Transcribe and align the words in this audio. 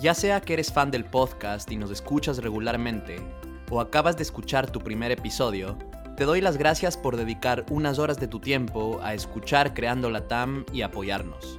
Ya 0.00 0.14
sea 0.14 0.40
que 0.40 0.52
eres 0.52 0.72
fan 0.72 0.92
del 0.92 1.04
podcast 1.04 1.72
y 1.72 1.76
nos 1.76 1.90
escuchas 1.90 2.38
regularmente, 2.38 3.16
o 3.68 3.80
acabas 3.80 4.16
de 4.16 4.22
escuchar 4.22 4.70
tu 4.70 4.78
primer 4.78 5.10
episodio, 5.10 5.76
te 6.16 6.22
doy 6.22 6.40
las 6.40 6.56
gracias 6.56 6.96
por 6.96 7.16
dedicar 7.16 7.66
unas 7.68 7.98
horas 7.98 8.20
de 8.20 8.28
tu 8.28 8.38
tiempo 8.38 9.00
a 9.02 9.12
escuchar 9.14 9.74
Creando 9.74 10.08
la 10.08 10.28
TAM 10.28 10.64
y 10.72 10.82
apoyarnos. 10.82 11.58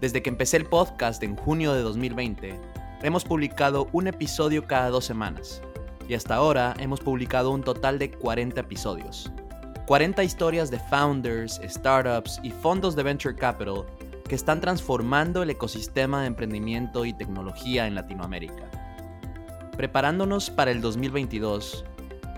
Desde 0.00 0.22
que 0.22 0.30
empecé 0.30 0.56
el 0.56 0.66
podcast 0.66 1.20
en 1.24 1.34
junio 1.34 1.74
de 1.74 1.82
2020, 1.82 2.60
hemos 3.02 3.24
publicado 3.24 3.88
un 3.90 4.06
episodio 4.06 4.68
cada 4.68 4.90
dos 4.90 5.04
semanas, 5.04 5.60
y 6.08 6.14
hasta 6.14 6.36
ahora 6.36 6.74
hemos 6.78 7.00
publicado 7.00 7.50
un 7.50 7.64
total 7.64 7.98
de 7.98 8.12
40 8.12 8.60
episodios. 8.60 9.32
40 9.88 10.22
historias 10.22 10.70
de 10.70 10.78
founders, 10.78 11.60
startups 11.64 12.38
y 12.44 12.52
fondos 12.52 12.94
de 12.94 13.02
venture 13.02 13.34
capital 13.34 13.84
que 14.28 14.34
están 14.34 14.60
transformando 14.60 15.42
el 15.42 15.50
ecosistema 15.50 16.20
de 16.20 16.26
emprendimiento 16.26 17.04
y 17.06 17.14
tecnología 17.14 17.86
en 17.86 17.94
Latinoamérica. 17.94 18.70
Preparándonos 19.76 20.50
para 20.50 20.70
el 20.70 20.80
2022, 20.80 21.84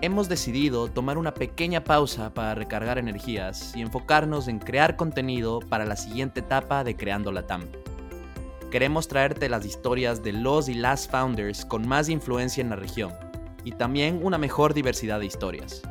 hemos 0.01 0.29
decidido 0.29 0.87
tomar 0.87 1.17
una 1.17 1.33
pequeña 1.33 1.83
pausa 1.83 2.33
para 2.33 2.55
recargar 2.55 2.97
energías 2.97 3.75
y 3.75 3.81
enfocarnos 3.81 4.47
en 4.47 4.59
crear 4.59 4.95
contenido 4.95 5.59
para 5.59 5.85
la 5.85 5.97
siguiente 5.97 6.39
etapa 6.39 6.83
de 6.83 6.95
Creando 6.95 7.31
la 7.31 7.45
TAM. 7.45 7.67
Queremos 8.71 9.09
traerte 9.09 9.49
las 9.49 9.65
historias 9.65 10.23
de 10.23 10.31
los 10.31 10.69
y 10.69 10.75
las 10.75 11.09
founders 11.09 11.65
con 11.65 11.87
más 11.87 12.07
influencia 12.07 12.61
en 12.61 12.69
la 12.69 12.77
región 12.77 13.11
y 13.65 13.73
también 13.73 14.21
una 14.23 14.37
mejor 14.37 14.73
diversidad 14.73 15.19
de 15.19 15.25
historias. 15.25 15.81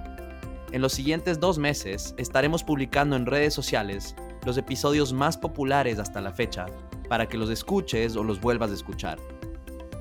En 0.73 0.81
los 0.81 0.93
siguientes 0.93 1.41
dos 1.41 1.59
meses 1.59 2.15
estaremos 2.17 2.65
publicando 2.65 3.17
en 3.17 3.27
redes 3.27 3.53
sociales 3.53 4.15
los 4.45 4.57
episodios 4.57 5.13
más 5.13 5.37
populares 5.37 5.99
hasta 5.99 6.21
la 6.21 6.33
fecha, 6.33 6.67
para 7.09 7.27
que 7.27 7.37
los 7.37 7.51
escuches 7.51 8.17
o 8.17 8.25
los 8.25 8.41
vuelvas 8.41 8.71
a 8.71 8.75
escuchar. 8.75 9.19